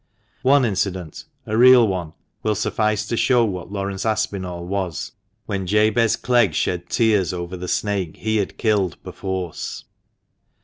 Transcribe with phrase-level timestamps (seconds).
[0.41, 5.11] One incident— a real one— will suffice to show what Laurence Aspinall was,
[5.45, 9.83] when Jabez Clegg shed tears over the snake he had killed perforce.